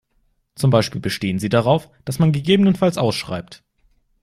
[0.55, 3.61] Zum Beispiel bestehen sie darauf, dass man gegebenenfalls ausschreibt.